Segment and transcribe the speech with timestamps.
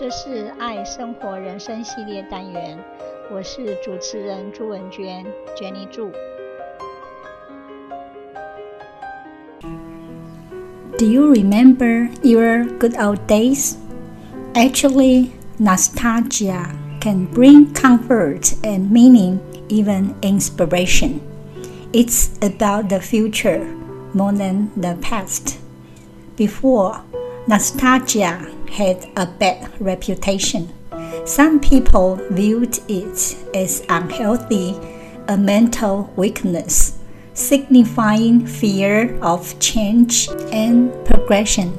[0.00, 2.78] 这是爱生活人生系列单元，
[3.32, 5.24] 我是主持人朱文娟，
[5.56, 6.10] Jenny 祝。
[10.98, 13.76] Do you remember your good old days?
[14.54, 16.70] Actually, nostalgia
[17.00, 19.38] can bring comfort and meaning,
[19.68, 21.20] even inspiration.
[21.92, 23.66] It's about the future
[24.14, 25.58] more than the past.
[26.36, 27.00] Before,
[27.46, 28.38] nostalgia
[28.71, 30.73] had a bad reputation.
[31.25, 34.75] Some people viewed it as unhealthy,
[35.27, 36.97] a mental weakness
[37.33, 41.77] signifying fear of change and progression.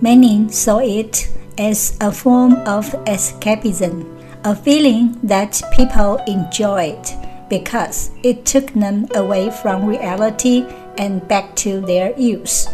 [0.00, 1.28] Many saw it
[1.58, 4.06] as a form of escapism,
[4.44, 7.04] a feeling that people enjoyed
[7.48, 10.64] because it took them away from reality
[10.98, 12.66] and back to their youth.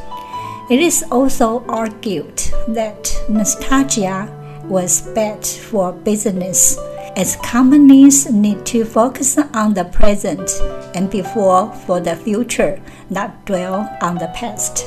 [0.71, 2.37] It is also argued
[2.69, 4.29] that nostalgia
[4.65, 6.77] was bad for business
[7.17, 10.51] as companies need to focus on the present
[10.95, 14.85] and before for the future, not dwell on the past.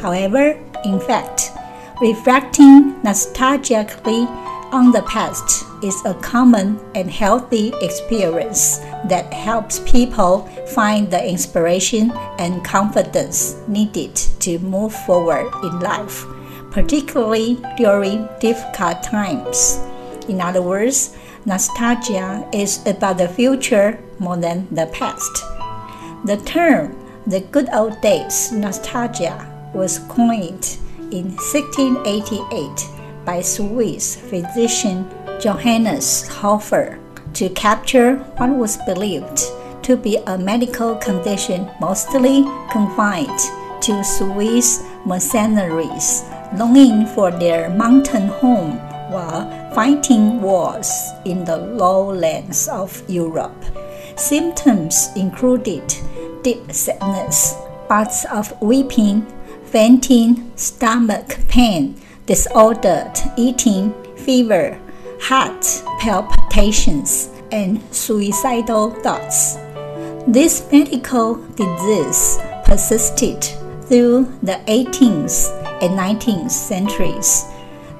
[0.00, 1.50] However, in fact,
[2.00, 4.24] reflecting nostalgically
[4.72, 12.12] on the past is a common and healthy experience that helps people find the inspiration
[12.38, 16.24] and confidence needed to move forward in life,
[16.70, 19.78] particularly during difficult times.
[20.28, 25.30] In other words, Nostalgia is about the future more than the past.
[26.24, 26.94] The term
[27.28, 29.36] the good old days nostalgia
[29.74, 30.78] was coined
[31.12, 32.88] in 1688
[33.26, 35.04] by Swiss physician
[35.38, 36.98] Johannes Hofer
[37.34, 39.44] to capture what was believed
[39.82, 43.40] to be a medical condition mostly confined
[43.82, 46.24] to Swiss mercenaries
[46.56, 48.78] longing for their mountain home
[49.10, 50.90] while fighting wars
[51.24, 53.64] in the lowlands of Europe.
[54.16, 55.94] Symptoms included
[56.42, 57.54] deep sadness,
[57.88, 59.26] bouts of weeping,
[59.64, 61.94] fainting, stomach pain,
[62.26, 64.78] disordered eating, fever,
[65.20, 69.56] heart palpitations, and suicidal thoughts.
[70.26, 73.46] This medical disease persisted
[73.88, 75.50] through the 18th
[75.82, 77.44] and 19th centuries,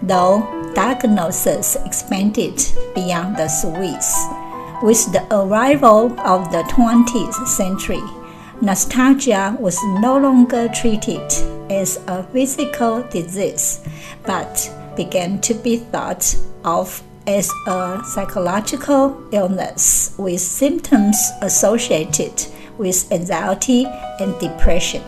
[0.02, 2.62] though diagnosis expanded
[2.94, 4.26] beyond the Swiss.
[4.82, 8.02] With the arrival of the 20th century,
[8.60, 11.32] nostalgia was no longer treated
[11.70, 13.80] as a physical disease,
[14.24, 22.46] but began to be thought of as a psychological illness with symptoms associated
[22.78, 23.84] with anxiety
[24.20, 25.02] and depression.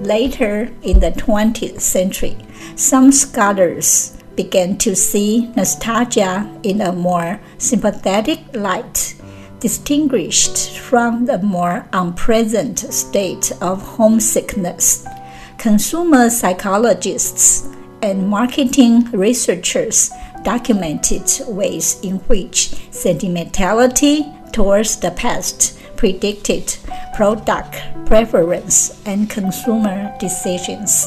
[0.00, 2.36] Later in the 20th century,
[2.76, 9.16] some scholars began to see nostalgia in a more sympathetic light,
[9.58, 15.04] distinguished from the more unpleasant state of homesickness.
[15.58, 17.68] Consumer psychologists
[18.00, 20.12] and marketing researchers
[20.44, 26.74] documented ways in which sentimentality towards the past predicted
[27.14, 27.76] product
[28.06, 31.06] preference and consumer decisions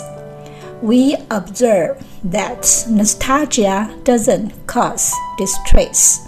[0.81, 6.27] we observe that nostalgia doesn't cause distress.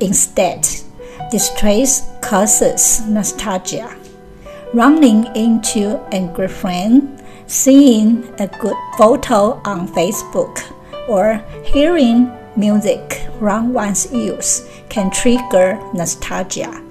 [0.00, 0.66] Instead,
[1.30, 3.96] distress causes nostalgia.
[4.74, 10.62] Running into a girlfriend, seeing a good photo on Facebook,
[11.08, 16.82] or hearing music from one's youth can trigger nostalgia.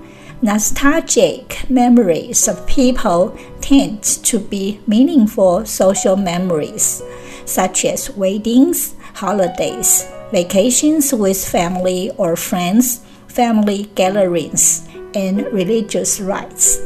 [0.43, 7.03] Nostalgic memories of people tend to be meaningful social memories,
[7.45, 16.81] such as weddings, holidays, vacations with family or friends, family gatherings, and religious rites.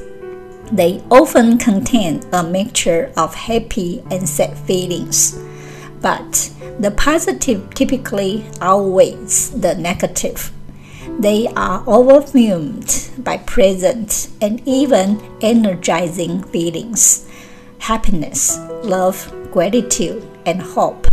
[0.73, 5.39] They often contain a mixture of happy and sad feelings,
[6.01, 10.51] but the positive typically outweighs the negative.
[11.19, 17.27] They are overwhelmed by pleasant and even energizing feelings
[17.79, 21.07] happiness, love, gratitude, and hope.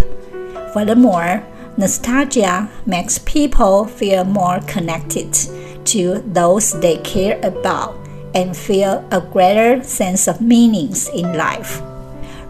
[0.72, 1.44] Furthermore,
[1.76, 5.36] nostalgia makes people feel more connected
[5.84, 7.94] to those they care about
[8.34, 11.82] and feel a greater sense of meanings in life.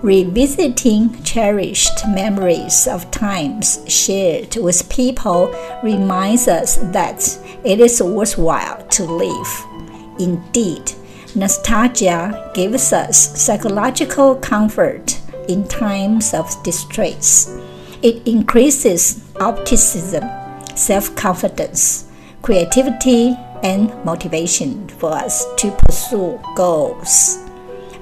[0.02, 5.54] Revisiting cherished memories of times shared with people
[5.84, 7.22] reminds us that
[7.62, 9.64] it is worthwhile to live.
[10.18, 10.90] Indeed,
[11.36, 17.56] nostalgia gives us psychological comfort in times of distress.
[18.02, 20.24] It increases optimism
[20.74, 22.10] self confidence,
[22.42, 27.38] creativity, and motivation for us to pursue goals.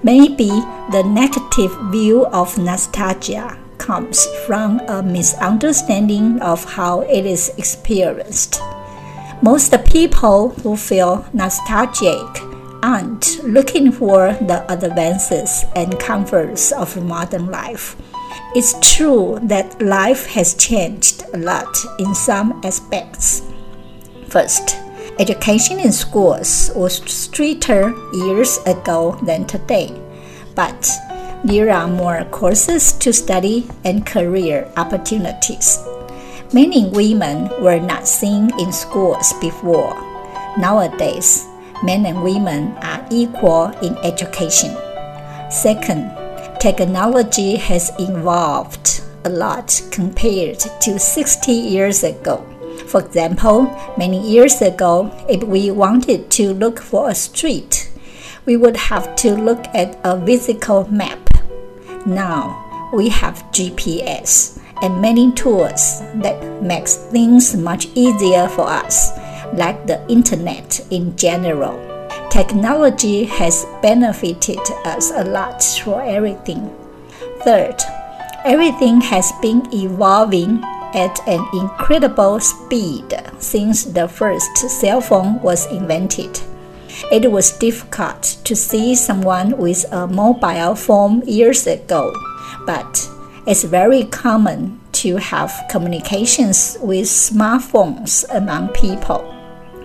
[0.02, 0.48] Maybe
[0.90, 8.60] the negative view of nostalgia comes from a misunderstanding of how it is experienced.
[9.42, 12.26] Most people who feel nostalgic
[12.82, 17.96] aren't looking for the advances and comforts of modern life.
[18.54, 23.42] It's true that life has changed a lot in some aspects.
[24.28, 24.76] First,
[25.20, 27.92] education in schools was stricter
[28.24, 29.92] years ago than today,
[30.54, 30.88] but
[31.44, 35.78] there are more courses to study and career opportunities.
[36.54, 39.92] Many women were not seen in schools before.
[40.56, 41.46] Nowadays,
[41.84, 44.74] men and women are equal in education.
[45.50, 46.16] Second,
[46.60, 52.49] technology has evolved a lot compared to 60 years ago.
[52.86, 53.62] For example,
[53.96, 57.90] many years ago, if we wanted to look for a street,
[58.46, 61.18] we would have to look at a physical map.
[62.06, 69.10] Now, we have GPS and many tools that makes things much easier for us
[69.52, 71.78] like the internet in general.
[72.30, 76.74] Technology has benefited us a lot for everything.
[77.44, 77.76] Third,
[78.44, 80.62] everything has been evolving
[80.94, 86.40] at an incredible speed since the first cell phone was invented.
[87.10, 92.12] It was difficult to see someone with a mobile phone years ago,
[92.66, 93.08] but
[93.46, 99.24] it's very common to have communications with smartphones among people.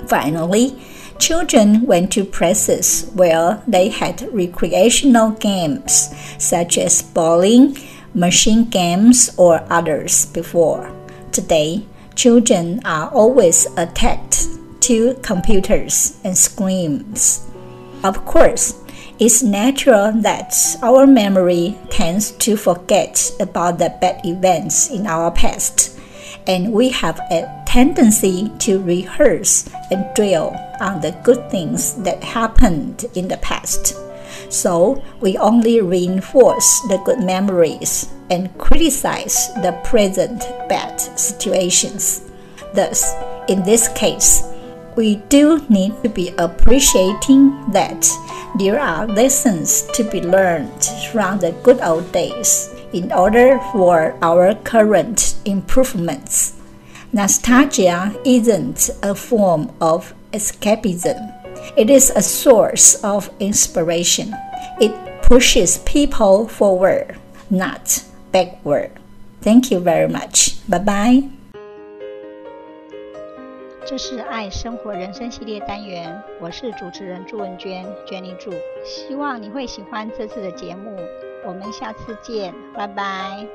[0.08, 0.78] Finally,
[1.20, 7.78] children went to places where they had recreational games such as bowling,
[8.14, 10.95] machine games, or others before.
[11.36, 11.86] Today,
[12.16, 14.48] children are always attached
[14.80, 17.46] to computers and screens.
[18.06, 18.82] Of course,
[19.20, 26.00] it's natural that our memory tends to forget about the bad events in our past,
[26.48, 33.04] and we have a tendency to rehearse and dwell on the good things that happened
[33.14, 34.05] in the past.
[34.50, 42.22] So we only reinforce the good memories and criticize the present bad situations.
[42.74, 43.14] Thus,
[43.48, 44.44] in this case,
[44.96, 48.08] we do need to be appreciating that
[48.58, 54.56] there are lessons to be learned from the good old days in order for our
[54.64, 56.56] current improvements.
[57.12, 61.45] Nostalgia isn't a form of escapism.
[61.77, 64.35] It is a source of inspiration.
[64.81, 64.93] It
[65.23, 67.17] pushes people forward,
[67.49, 68.91] not backward.
[69.43, 70.57] Thank you very much.
[70.69, 71.29] Bye bye.
[73.87, 78.53] 这是爱生活人生系列单元，我是主持人朱文娟，Jenny 祝，
[78.85, 80.97] 希望你会喜欢这次的节目，
[81.45, 83.47] 我们下次见，拜拜。